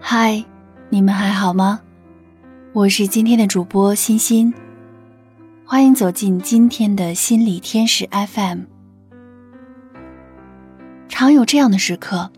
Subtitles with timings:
[0.00, 0.44] 嗨，
[0.88, 1.80] 你们还好吗？
[2.72, 4.54] 我是今天的主播欣欣，
[5.64, 8.60] 欢迎走进今天的心理天使 FM。
[11.08, 12.30] 常有这样的时刻，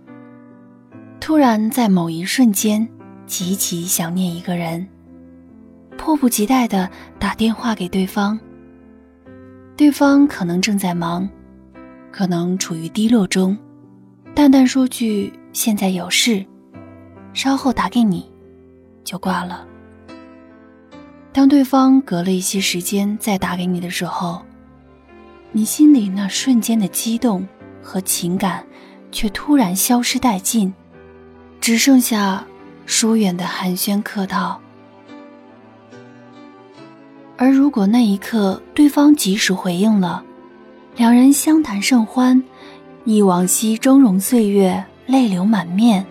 [1.21, 2.89] 突然在某一瞬间
[3.29, 4.85] 极其想念一个人，
[5.97, 8.41] 迫不及待的打电话给对方。
[9.77, 11.29] 对方可能正在忙，
[12.11, 13.57] 可能处于低落中，
[14.35, 16.45] 淡淡说句“现在有事”。
[17.35, 18.29] 稍后打给你，
[19.05, 19.65] 就挂了。
[21.31, 24.43] 当对方隔了一些时间再打给你的时候，
[25.53, 27.47] 你心里那瞬间的激动
[27.83, 28.67] 和情感，
[29.13, 30.75] 却突然消失殆尽，
[31.61, 32.45] 只剩下
[32.89, 34.59] 疏远的寒暄客套。
[37.37, 40.25] 而如果那一刻对方及时回应了，
[40.97, 42.43] 两人相谈甚欢，
[43.05, 46.05] 忆往昔峥嵘岁月，泪流满面。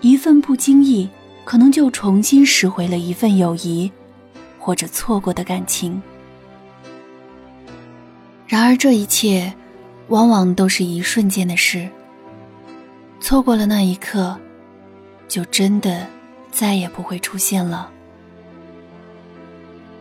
[0.00, 1.10] 一份不经意，
[1.44, 3.90] 可能就重新拾回了一份友谊，
[4.60, 6.00] 或者错过的感情。
[8.46, 9.52] 然而，这一切，
[10.06, 11.88] 往往都是一瞬间的事。
[13.20, 14.38] 错过了那一刻，
[15.28, 16.06] 就真的
[16.50, 17.90] 再也不会出现了。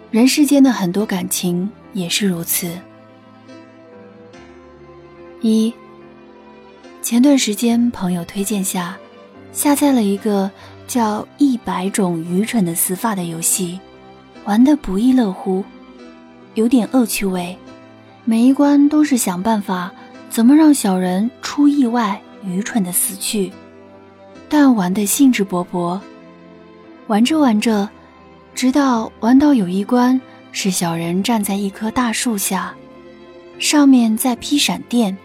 [0.09, 2.71] 人世间的很多感情也是如此。
[5.41, 5.73] 一，
[7.01, 8.97] 前段时间朋友推荐下。
[9.53, 10.51] 下载了一个
[10.87, 13.79] 叫《一百种愚蠢的死法》的游戏，
[14.45, 15.63] 玩得不亦乐乎，
[16.53, 17.57] 有点恶趣味。
[18.23, 19.91] 每一关都是想办法
[20.29, 23.51] 怎么让小人出意外、愚蠢的死去，
[24.49, 25.99] 但玩得兴致勃勃。
[27.07, 27.87] 玩着玩着，
[28.53, 30.19] 直到玩到有一关
[30.51, 32.73] 是小人站在一棵大树下，
[33.59, 35.17] 上面在劈闪电，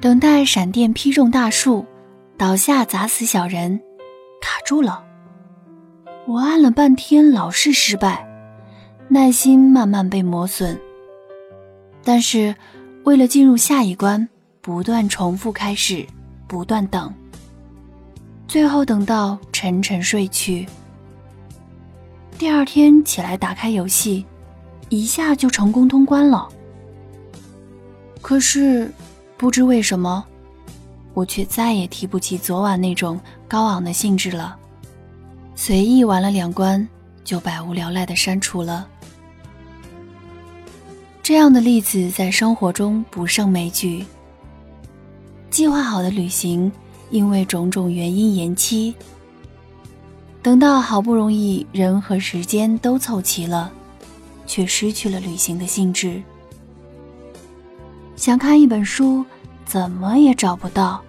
[0.00, 1.84] 等待闪电劈中大树。
[2.36, 3.80] 倒下砸死小人，
[4.40, 5.02] 卡住了。
[6.24, 8.24] 我按了半天，老是失败，
[9.08, 10.78] 耐心慢慢被磨损。
[12.04, 12.54] 但是，
[13.02, 14.28] 为了进入下一关，
[14.60, 16.06] 不断重复开始，
[16.46, 17.12] 不断等。
[18.48, 20.66] 最后等到沉沉睡去。
[22.38, 24.24] 第二天起来打开游戏，
[24.88, 26.48] 一下就成功通关了。
[28.22, 28.90] 可是，
[29.36, 30.24] 不知为什么。
[31.14, 34.56] 我却再也提不起昨晚那种高昂的兴致了，
[35.56, 36.86] 随意玩了两关，
[37.24, 38.86] 就百无聊赖的删除了。
[41.24, 44.06] 这样的例子在生活中不胜枚举。
[45.50, 46.70] 计划好的旅行，
[47.10, 48.94] 因为种种原因延期。
[50.42, 53.70] 等到好不容易人和时间都凑齐了，
[54.46, 56.22] 却失去了旅行的兴致。
[58.16, 59.24] 想看一本书，
[59.64, 61.00] 怎么也找不到。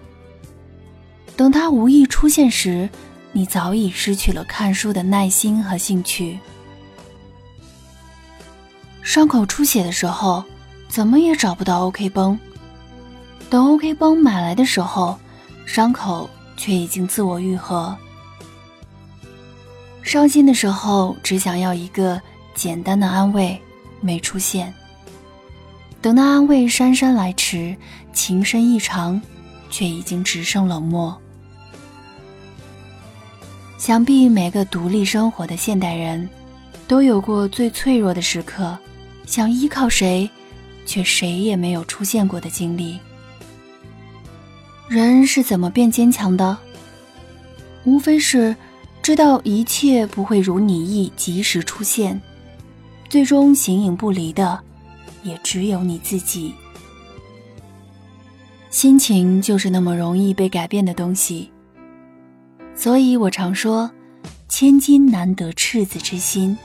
[1.36, 2.88] 等他无意出现时，
[3.32, 6.38] 你早已失去了看书的耐心和兴趣。
[9.02, 10.44] 伤口出血的时候，
[10.88, 12.38] 怎么也找不到 OK 绷。
[13.48, 15.18] 等 OK 绷买来的时候，
[15.72, 17.96] 伤口却已经自我愈合。
[20.02, 22.20] 伤心的时候，只想要一个
[22.56, 23.56] 简单的安慰，
[24.00, 24.74] 没出现。
[26.02, 27.76] 等那安慰姗姗来迟，
[28.12, 29.22] 情深意长，
[29.70, 31.16] 却已经只剩冷漠。
[33.78, 36.28] 想必每个独立生活的现代人，
[36.88, 38.76] 都有过最脆弱的时刻，
[39.24, 40.28] 想依靠谁，
[40.84, 42.98] 却谁也没有出现过的经历。
[44.90, 46.58] 人是怎么变坚强的？
[47.84, 48.56] 无非是
[49.00, 52.20] 知道一切不会如你意及时出现，
[53.08, 54.58] 最终形影不离的，
[55.22, 56.52] 也只有你自己。
[58.70, 61.52] 心情就是那么容易被改变的东西。
[62.74, 63.88] 所以我常说，
[64.48, 66.58] 千金难得赤子之心。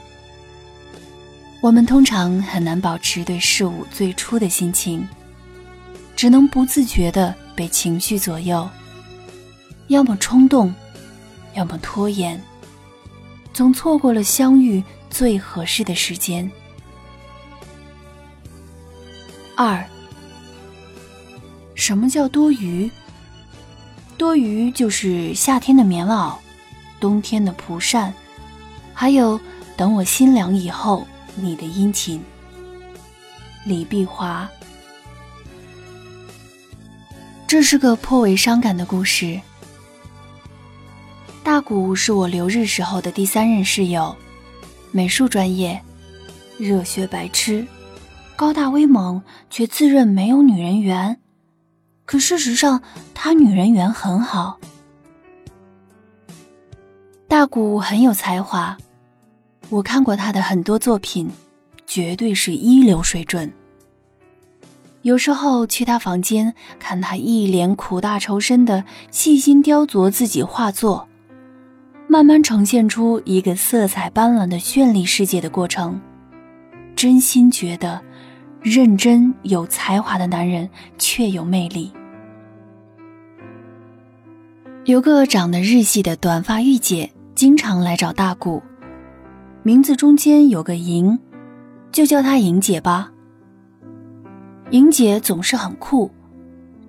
[1.60, 5.06] 我们通常很难保持对事物最初的心情，
[6.16, 8.68] 只能不自觉的被情绪左右，
[9.88, 10.72] 要么冲动，
[11.54, 12.40] 要么拖延，
[13.52, 16.48] 总错过了相遇最合适的时间。
[19.56, 19.82] 二，
[21.74, 22.90] 什么叫多余？
[24.18, 26.34] 多余就是夏天的棉袄，
[27.00, 28.12] 冬天的蒲扇，
[28.92, 29.40] 还有
[29.76, 32.22] 等我心凉以后你的殷勤。
[33.64, 34.48] 李碧华，
[37.46, 39.40] 这是个颇为伤感的故事。
[41.44, 44.14] 大谷是我留日时候的第三任室友，
[44.90, 45.80] 美术专业，
[46.58, 47.64] 热血白痴，
[48.34, 51.16] 高大威猛，却自认没有女人缘。
[52.04, 52.82] 可事实上，
[53.14, 54.58] 他女人缘很好。
[57.28, 58.76] 大谷很有才华，
[59.68, 61.30] 我看过他的很多作品，
[61.86, 63.52] 绝对是一流水准。
[65.06, 68.82] 有时候去他房间看他一脸苦大仇深的
[69.12, 71.06] 细心雕琢自己画作，
[72.08, 76.00] 慢慢呈现出一个色彩斑斓的绚丽世界的过程，
[76.96, 78.02] 真心觉得
[78.60, 80.68] 认真有才华的男人
[80.98, 81.92] 确有魅力。
[84.86, 88.60] 有个长得日系的短发御姐，经常来找大古，
[89.62, 91.16] 名字中间有个莹，
[91.92, 93.12] 就叫她莹姐吧。
[94.70, 96.10] 莹姐总是很酷，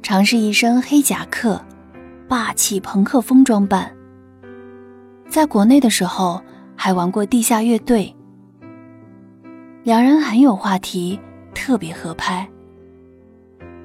[0.02, 1.64] 尝试一身黑夹克，
[2.28, 3.92] 霸气朋克风装扮。
[5.30, 6.42] 在国内的时候
[6.76, 8.16] 还玩过地下乐队，
[9.84, 11.20] 两人很有话题，
[11.54, 12.50] 特别合拍。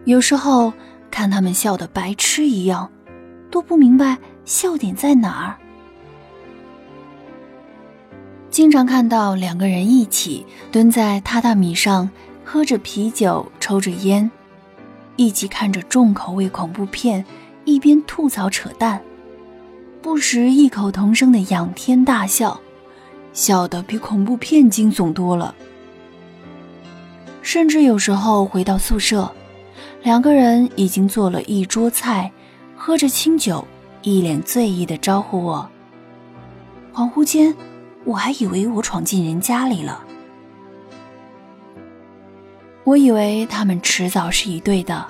[0.06, 0.72] 有时候
[1.10, 2.90] 看他们笑得白痴一样，
[3.50, 4.16] 都不明白
[4.46, 5.58] 笑点在哪儿。
[8.48, 12.08] 经常看到两个人一起蹲在榻榻米上。
[12.44, 14.30] 喝着啤酒，抽着烟，
[15.16, 17.24] 一起看着重口味恐怖片，
[17.64, 19.00] 一边吐槽扯淡，
[20.00, 22.60] 不时异口同声的仰天大笑，
[23.32, 25.54] 笑得比恐怖片惊悚多了。
[27.40, 29.30] 甚至有时候回到宿舍，
[30.02, 32.30] 两个人已经做了一桌菜，
[32.76, 33.66] 喝着清酒，
[34.02, 35.68] 一脸醉意的招呼我。
[36.92, 37.54] 恍惚间，
[38.04, 40.04] 我还以为我闯进人家里了。
[42.84, 45.06] 我以为他们迟早是一对的，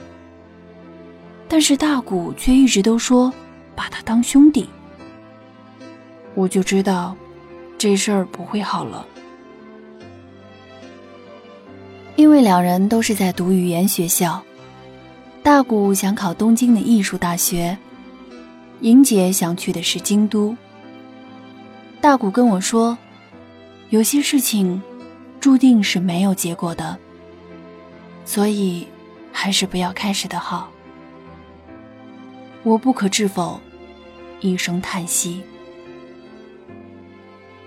[1.49, 3.33] 但是大谷却一直都说
[3.75, 4.69] 把他当兄弟，
[6.35, 7.17] 我就知道
[7.79, 9.07] 这事儿不会好了。
[12.17, 14.43] 因为两人都是在读语言学校，
[15.43, 17.77] 大谷想考东京的艺术大学，
[18.81, 20.55] 莹姐想去的是京都。
[22.03, 22.97] 大谷跟我说，
[23.89, 24.81] 有些事情
[25.41, 26.99] 注定是没有结果的。
[28.25, 28.87] 所以，
[29.33, 30.69] 还是不要开始的好。
[32.63, 33.61] 我不可置否，
[34.41, 35.43] 一声叹息。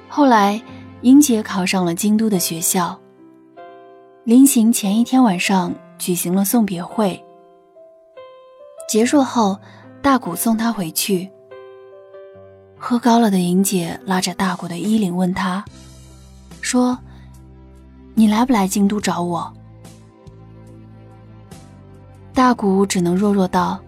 [0.07, 0.61] 后来，
[1.01, 2.97] 英姐考上了京都的学校。
[4.23, 7.21] 临行前一天晚上，举行了送别会。
[8.87, 9.59] 结束后，
[10.01, 11.29] 大谷送她回去。
[12.77, 15.65] 喝高了的莹姐拉着大谷的衣领问他，
[16.61, 16.97] 说
[18.15, 19.51] ：“你来不来京都找我？”
[22.35, 23.79] 大谷只能弱弱道：“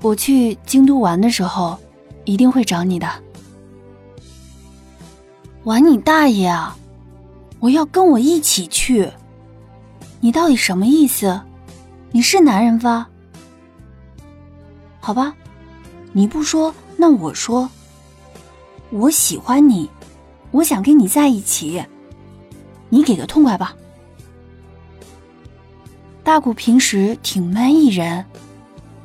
[0.00, 1.78] 我去京都玩的时候，
[2.24, 3.06] 一定会找你的。”
[5.64, 6.74] 玩你大爷啊！
[7.60, 9.08] 我要跟我一起去。
[10.18, 11.38] 你到底什么意思？
[12.10, 13.06] 你是男人吧？
[14.98, 15.34] 好吧，
[16.12, 17.68] 你不说，那我说。
[18.88, 19.90] 我喜欢你，
[20.52, 21.84] 我想跟你在一起。
[22.88, 23.76] 你给个痛快吧。
[26.24, 28.24] 大谷平时挺闷一人，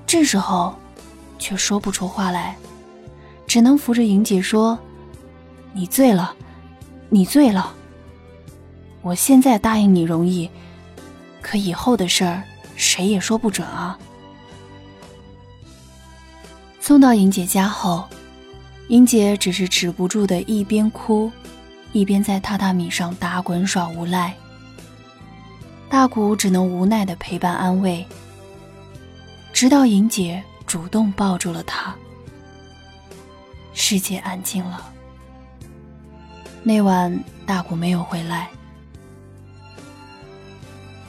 [0.05, 0.75] 这时候
[1.39, 2.55] 却说不出话来，
[3.47, 4.77] 只能扶着莹姐说
[5.73, 6.35] ：“你醉了，
[7.09, 7.73] 你醉了。
[9.01, 10.47] 我现在答应你容易，
[11.41, 12.43] 可以后的事儿
[12.75, 13.97] 谁也说不准啊。”
[16.79, 18.05] 送到莹姐家后，
[18.89, 21.31] 莹姐只是止不住的一边哭，
[21.93, 24.35] 一边在榻榻米上打滚耍无赖。
[25.89, 28.05] 大谷只能无奈的陪伴安慰，
[29.53, 31.95] 直到莹姐主动抱住了他，
[33.73, 34.91] 世界安静了。
[36.61, 38.49] 那晚大谷没有回来。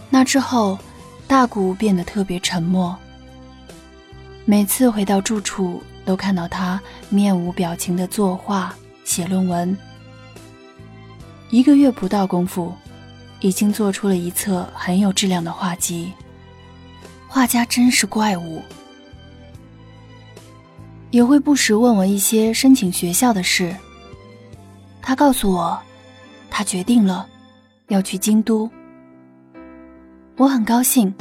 [0.08, 0.78] 那之后，
[1.26, 2.96] 大谷变得特别沉默。
[4.44, 6.80] 每次回到住处，都看到他
[7.10, 9.76] 面无表情的作画、写论文。
[11.50, 12.72] 一个月不到功夫。
[13.40, 16.12] 已经做出了一册很有质量的画集。
[17.26, 18.62] 画家真是怪物，
[21.10, 23.76] 也会不时问我一些申请学校的事。
[25.02, 25.78] 他告诉我，
[26.50, 27.28] 他决定了
[27.88, 28.70] 要去京都。
[30.36, 31.14] 我很高兴，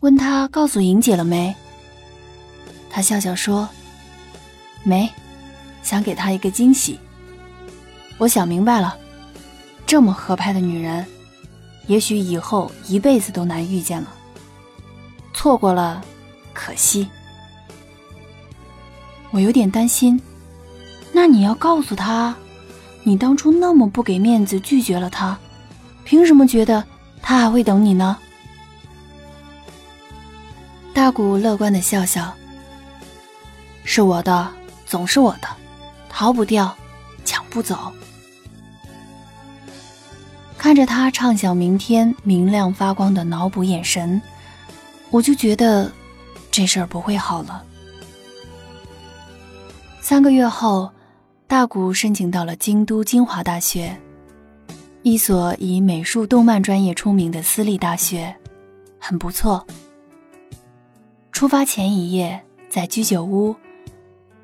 [0.00, 1.54] 问他告诉莹姐了没。
[2.88, 3.68] 他笑笑说
[4.84, 5.10] ：“没，
[5.82, 7.00] 想给她一个惊喜。”
[8.18, 8.96] 我想明白了，
[9.86, 11.04] 这么合拍的女人。
[11.86, 14.08] 也许以后一辈子都难遇见了，
[15.34, 16.02] 错过了，
[16.52, 17.08] 可惜。
[19.30, 20.20] 我有点担心，
[21.12, 22.34] 那你要告诉他，
[23.02, 25.38] 你当初那么不给面子拒绝了他，
[26.04, 26.84] 凭什么觉得
[27.22, 28.18] 他还会等你呢？
[30.94, 32.32] 大古乐观的笑笑。
[33.84, 34.48] 是我的，
[34.86, 35.48] 总是我的，
[36.08, 36.76] 逃不掉，
[37.24, 37.92] 抢不走。
[40.62, 44.22] 看着他畅想明天明亮发光的脑补眼神，
[45.10, 45.90] 我就觉得
[46.52, 47.64] 这事儿不会好了。
[50.00, 50.88] 三个月后，
[51.48, 54.00] 大谷申请到了京都精华大学，
[55.02, 58.32] 一所以美术动漫专业出名的私立大学，
[59.00, 59.66] 很不错。
[61.32, 62.40] 出发前一夜，
[62.70, 63.52] 在居酒屋。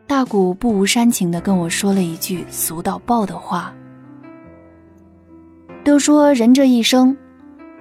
[0.05, 3.73] 大谷不无煽情的跟我说了一句俗到爆的话
[5.89, 7.17] ：“都说人这一生，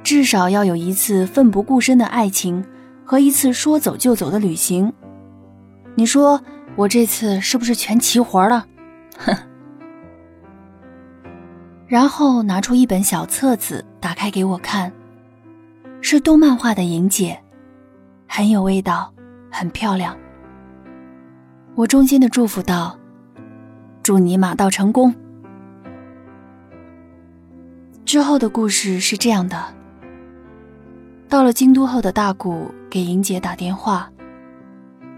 [0.02, 2.64] 至少要有一次奋不顾身的爱情
[3.04, 4.94] 和一次说走就走的旅行。
[5.94, 6.42] 你说
[6.78, 8.66] 我这次是不是全齐活了？”
[9.20, 9.36] 哼。
[11.86, 14.90] 然后拿出一本小册子，打开给我看，
[16.00, 17.38] 是动漫画的莹姐，
[18.26, 19.14] 很有味道，
[19.52, 20.18] 很漂亮。
[21.76, 22.98] 我衷心的祝福道
[24.02, 25.14] ：“祝你马到成功。”
[28.08, 29.62] 之后的故事是这样的：
[31.28, 34.10] 到了京都后的大谷给莹姐打电话，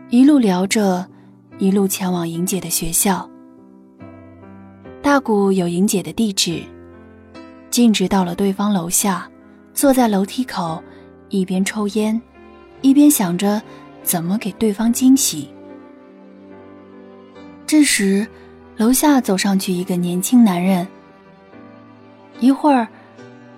[0.10, 1.08] 一路聊着，
[1.60, 3.30] 一路前往莹姐的学校。
[5.04, 6.64] 大谷有莹姐的地址
[7.70, 9.30] 径直到了对方楼下，
[9.72, 10.84] 坐在楼梯口，
[11.30, 12.20] 一边抽烟，
[12.82, 13.62] 一边想着
[14.02, 15.48] 怎么给对方惊喜。
[17.68, 18.26] 这时，
[18.78, 20.88] 楼下走上去一个年轻男人。
[22.40, 22.88] 一会儿，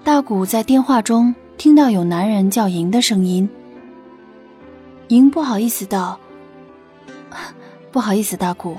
[0.03, 3.47] 大谷在电话中听到有男人叫莹的声音。
[5.09, 6.19] 莹不好意思道
[7.91, 8.75] ：“不好意思，大谷，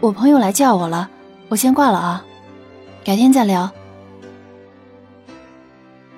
[0.00, 1.08] 我朋友来叫我了，
[1.48, 2.24] 我先挂了啊，
[3.04, 3.70] 改天再聊。”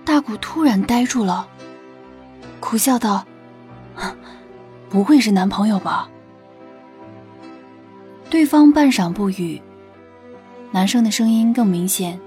[0.05, 1.47] 大谷突然呆住了，
[2.59, 3.25] 苦笑道
[4.91, 6.09] ：“不会是男朋友吧？”
[8.29, 9.63] 对方半晌不语，
[10.73, 12.19] 男生的声音更明显。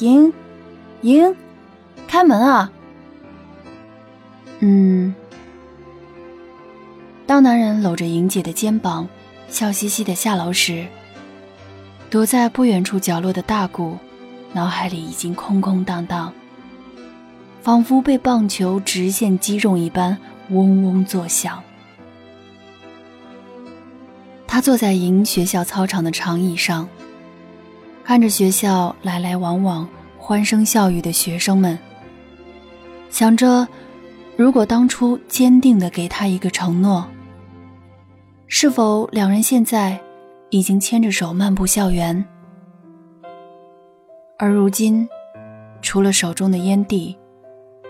[0.00, 0.32] 莹，
[1.02, 1.36] 莹，
[2.08, 2.72] 开门啊！
[4.60, 5.14] 嗯。
[7.26, 9.06] 当男人搂着莹姐的肩膀，
[9.48, 10.86] 笑嘻嘻的下楼时，
[12.08, 13.98] 躲在不远处角落的大谷，
[14.52, 16.32] 脑海里已经空空荡荡，
[17.62, 20.16] 仿佛被棒球直线击中一般，
[20.48, 21.62] 嗡嗡作响。
[24.46, 26.88] 他坐在莹学校操场的长椅上，
[28.10, 29.88] 看着学校来来往往、
[30.18, 31.78] 欢声笑语的学生们，
[33.08, 33.64] 想着，
[34.36, 37.06] 如果当初坚定的给他一个承诺，
[38.48, 39.96] 是否两人现在
[40.48, 42.26] 已经牵着手漫步校园？
[44.40, 45.08] 而如今，
[45.80, 47.16] 除了手中的烟蒂，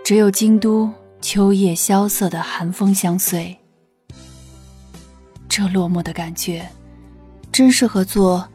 [0.05, 3.57] 只有京都秋夜萧瑟的寒风相随。
[5.49, 6.69] 这落寞的感觉，
[7.51, 8.47] 真适合做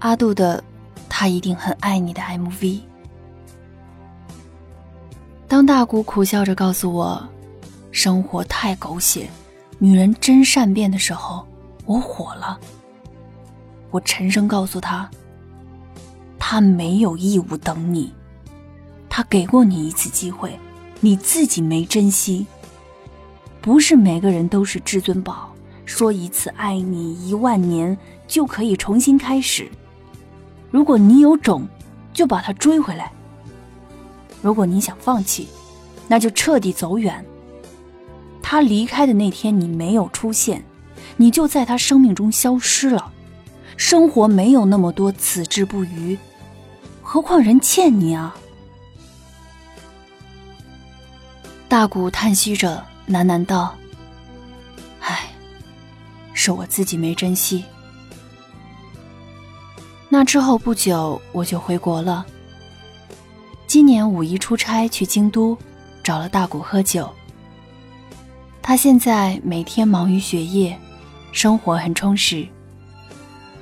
[0.00, 0.58] 阿杜的
[1.14, 2.80] 《他一定很爱你》的 MV。
[5.46, 7.28] 当大谷苦笑着告诉我，
[7.90, 9.28] 生活太狗血，
[9.78, 11.46] 女人真善变的时候，
[11.84, 12.58] 我火了。
[13.90, 15.08] 我沉声告诉他，
[16.38, 18.10] 他没有义务等你，
[19.10, 20.58] 他给过你一次机会，
[21.00, 22.46] 你自己没珍惜。
[23.60, 25.52] 不是每个人都是至尊宝。
[25.84, 29.70] 说一次爱你一万年就可以重新开始。
[30.72, 31.68] 如果你有种，
[32.12, 33.12] 就把他追回来；
[34.40, 35.46] 如果你想放弃，
[36.08, 37.24] 那就彻底走远。
[38.42, 40.64] 他离开的那天你没有出现，
[41.16, 43.12] 你就在他生命中消失了。
[43.76, 46.18] 生活没有那么多此志不渝，
[47.02, 48.34] 何况人欠你啊！
[51.68, 53.74] 大谷叹息着喃喃道。
[55.00, 55.30] 唉
[56.32, 57.64] 是我自己没珍惜。
[60.14, 62.26] 那之后不久，我就回国了。
[63.66, 65.56] 今年五一出差去京都，
[66.02, 67.10] 找了大谷喝酒。
[68.60, 70.78] 他现在每天忙于学业，
[71.32, 72.46] 生活很充实。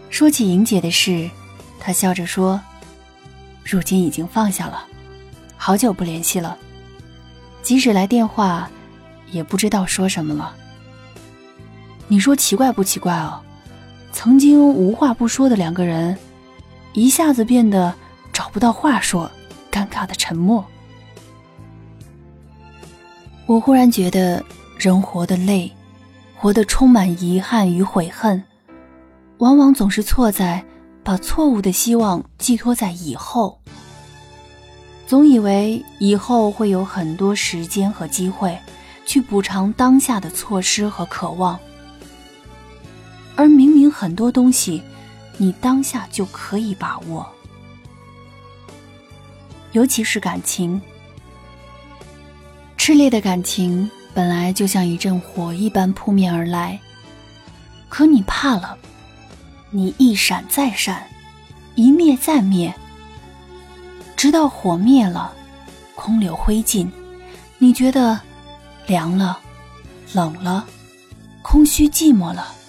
[0.09, 1.31] 说起莹姐的事，
[1.79, 2.61] 他笑着说
[3.63, 4.83] ：“如今已经放下了，
[5.57, 6.59] 好久不联系了，
[7.63, 8.69] 即使来电话，
[9.31, 10.53] 也不知道说什么了。”
[12.09, 13.41] 你说奇怪不奇怪哦？
[14.13, 16.19] 曾经无话不说的两个人，
[16.93, 17.95] 一下子变得
[18.33, 19.31] 找不到话说，
[19.71, 20.65] 尴尬的沉默。
[23.47, 24.45] 我忽然觉得，
[24.79, 25.71] 人活得累，
[26.37, 28.43] 活得充满遗憾与悔恨，
[29.39, 30.65] 往往总是错在
[31.03, 33.59] 把错误的希望寄托在以后，
[35.07, 38.57] 总以为以后会有很多时间和机会
[39.05, 41.59] 去补偿当下的错失和渴望，
[43.35, 44.83] 而明明很多东西
[45.41, 47.27] 你当下就可以把握，
[49.73, 50.79] 尤其是感情，
[52.77, 56.79] 炽烈的感情本来就像一阵火一般扑面而来，
[57.89, 58.77] 可你怕了。
[59.71, 61.09] 你一闪再闪，
[61.75, 62.75] 一灭再灭，
[64.15, 65.33] 直到火灭了，
[65.95, 66.87] 空留灰烬。
[67.57, 68.21] 你觉得
[68.87, 69.41] 凉了、
[70.13, 70.67] 冷了、
[71.41, 72.60] 空虚寂寞了。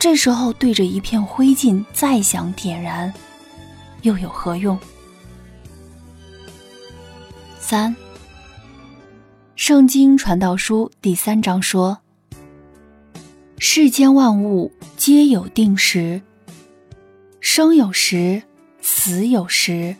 [0.00, 3.12] 这时候对着一片灰烬再想点燃，
[4.00, 4.78] 又有何用？
[7.58, 7.94] 三，
[9.56, 11.98] 《圣经传道书》第三章说。
[13.58, 16.22] 世间万物皆有定时，
[17.42, 18.42] 生有时，
[18.80, 19.94] 死有时，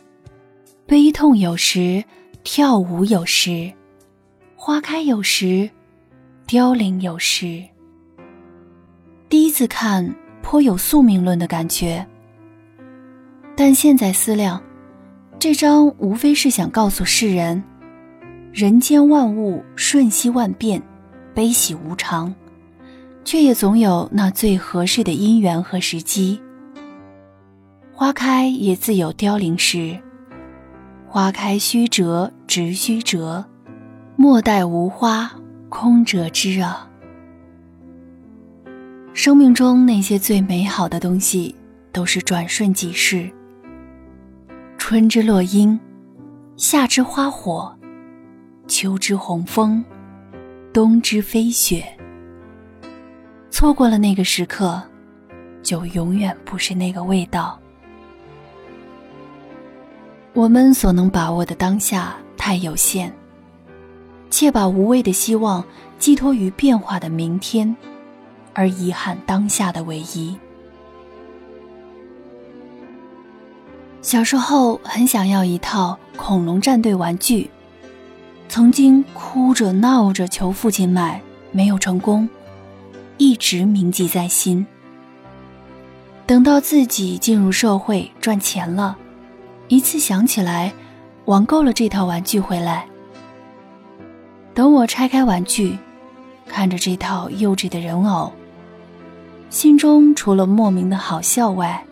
[0.87, 2.03] 悲痛有时，
[2.43, 3.71] 跳舞有时，
[4.55, 5.69] 花开有时，
[6.47, 7.63] 凋零有时。
[9.31, 12.05] 第一次看颇有宿命论的感觉，
[13.55, 14.61] 但现在思量，
[15.39, 17.63] 这章无非是想告诉世人：
[18.51, 20.83] 人间万物瞬息万变，
[21.33, 22.35] 悲喜无常。
[23.23, 26.41] 却也总有那最合适的因缘和时机。
[27.93, 29.97] 花开也自有凋零时，
[31.07, 33.45] 花开须折直须折，
[34.17, 35.31] 莫待无花
[35.69, 36.90] 空折枝啊！
[39.13, 41.53] 生命中那些最美好的东西，
[41.91, 43.29] 都是转瞬即逝。
[44.77, 45.77] 春之落樱，
[46.55, 47.77] 夏之花火，
[48.67, 49.83] 秋之红枫，
[50.73, 51.83] 冬之飞雪。
[53.49, 54.81] 错过了那个时刻，
[55.61, 57.59] 就永远不是那个味道。
[60.33, 63.11] 我们所能把握的当下太有限，
[64.29, 65.63] 切把无谓的希望
[65.99, 67.75] 寄托于变化的明天，
[68.53, 70.37] 而遗憾当下的唯一。
[74.01, 77.49] 小时候很想要一套恐龙战队玩具，
[78.49, 82.27] 曾经哭着闹着求父亲买，没有成功。
[83.17, 84.65] 一直铭记在心。
[86.25, 88.97] 等到自己进入社会赚钱了，
[89.67, 90.73] 一次想起来，
[91.25, 92.87] 网购了这套玩具回来。
[94.55, 95.77] 等我拆开玩具，
[96.47, 98.33] 看着这套幼稚的人偶，
[99.51, 101.85] 心中除了莫名的好笑外，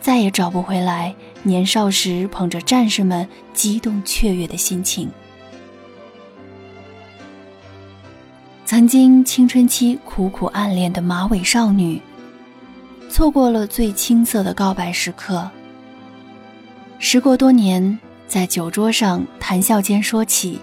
[0.00, 5.10] 再也找不回来年少时捧着战士们激动雀跃的心情。
[8.64, 12.00] 曾经青春期苦苦暗恋的马尾少女，
[13.10, 15.48] 错过了最青涩的告白时刻。
[16.98, 20.58] 时过多年，在酒桌上谈笑间说起，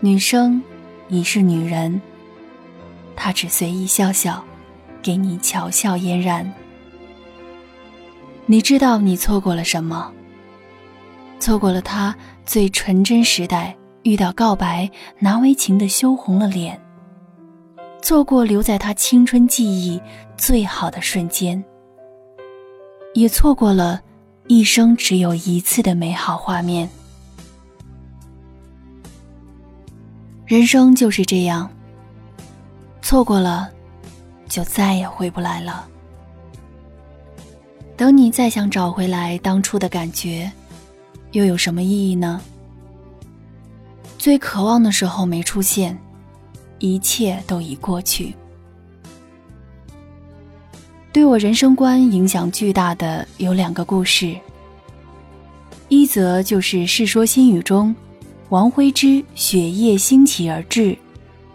[0.00, 0.60] 女生
[1.08, 2.02] 已是女人，
[3.14, 4.44] 她只随意笑笑，
[5.08, 6.52] 给你巧笑嫣然。
[8.44, 10.12] 你知道你错过了什么？
[11.40, 14.86] 错过了他最纯真时代遇到告白
[15.18, 16.78] 难为情的羞红了脸。
[18.02, 19.98] 错过留在他青春记忆
[20.36, 21.64] 最好的瞬间，
[23.14, 24.02] 也错过了
[24.46, 26.86] 一生只有一次的美好画面。
[30.44, 31.70] 人生就是这样，
[33.00, 33.70] 错过了，
[34.48, 35.86] 就再也回不来了。
[37.96, 40.50] 等你再想找回来当初的感觉，
[41.32, 42.40] 又有什么意义呢？
[44.16, 45.98] 最渴望的时候没出现。
[46.80, 48.32] 一切都已过去。
[51.12, 54.36] 对我人生观影响巨大的有两个故事，
[55.88, 57.92] 一则就是《世说新语》中，
[58.50, 60.96] 王徽之雪夜兴起而至，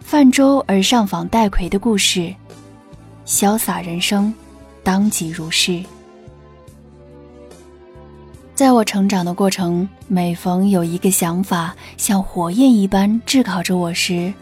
[0.02, 2.36] 泛舟而上访戴逵的故事，
[3.26, 4.34] 潇洒人生，
[4.84, 5.84] 当即如是。
[8.54, 14.34] 在我成长的过程，每逢有一个想法像火焰一般炙烤着我时，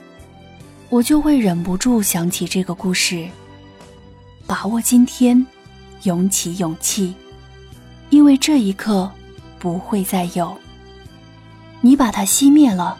[0.89, 3.27] 我就会忍不住想起这个故事。
[4.45, 5.45] 把握今天，
[6.03, 7.13] 涌起勇气，
[8.09, 9.09] 因为这一刻
[9.59, 10.57] 不会再有。
[11.79, 12.97] 你把它熄灭了，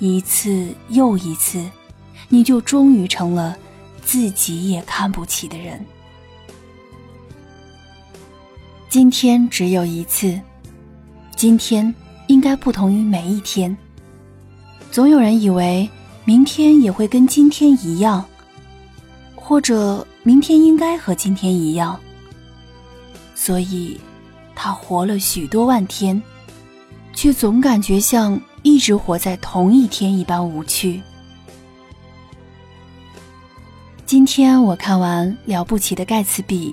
[0.00, 1.64] 一次又一次，
[2.28, 3.56] 你就终于成了
[4.06, 5.84] 自己也看不起的人。
[8.88, 10.40] 今天只有一次，
[11.36, 11.94] 今天
[12.28, 13.76] 应该不同于每一天。
[14.90, 15.86] 总有人以为。
[16.28, 18.24] 明天也会跟今天一样，
[19.36, 21.96] 或者明天应该和今天一样，
[23.36, 23.96] 所以
[24.52, 26.20] 他活了许多万天，
[27.14, 31.00] 却总感觉像一直活在同一天一般无趣。
[34.06, 36.70] 今天我看完《了不起的盖茨比》，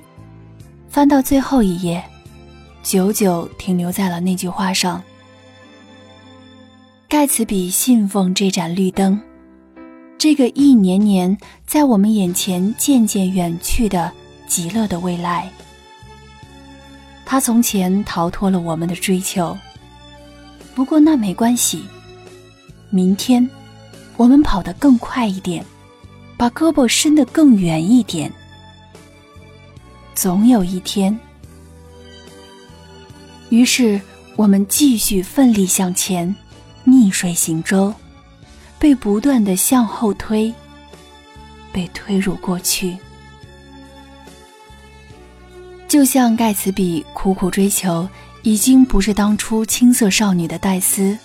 [0.88, 2.04] 翻到最后一页，
[2.84, 5.02] 久久停留在了那句话上：
[7.10, 9.20] 盖茨比信奉这盏绿灯。
[10.20, 14.12] 这个一年年在我们眼前渐渐远去的
[14.48, 15.50] 极乐的未来，
[17.26, 19.58] 他从前逃脱了我们的追求。
[20.76, 21.84] 不过那没关系，
[22.92, 23.50] 明天
[24.18, 25.66] 我们跑得更快一点，
[26.44, 28.30] 把胳膊伸得更远一点。
[30.14, 31.18] 总有一天，
[33.48, 34.02] 于是
[34.36, 36.36] 我们继续奋力向前，
[36.84, 37.94] 逆水行舟。
[38.78, 40.54] 被不断的向后推，
[41.72, 42.98] 被推入过去，
[45.88, 48.06] 就像盖茨比苦苦追求，
[48.42, 51.18] 已经不是当初青涩少女的黛丝，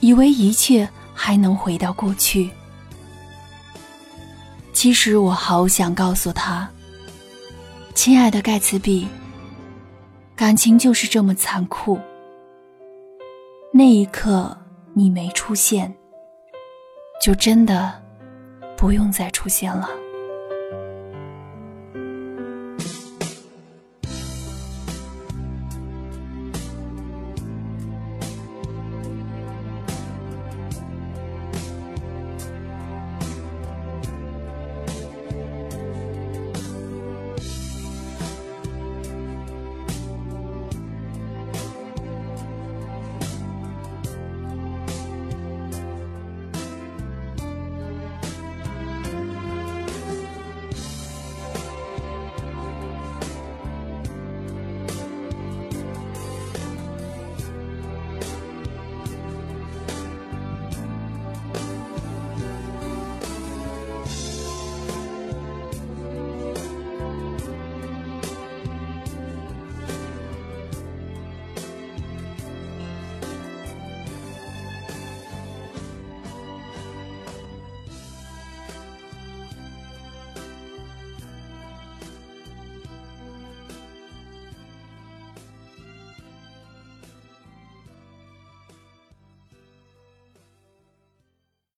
[0.00, 2.48] 以为一切还能回到过去。
[4.84, 6.68] 其实我好想告诉他，
[7.94, 9.08] 亲爱的盖茨比，
[10.36, 11.98] 感情就是这么残酷。
[13.72, 14.54] 那一刻，
[14.92, 15.96] 你没出现。
[17.18, 17.94] 就真的
[18.76, 19.88] 不用再出现了。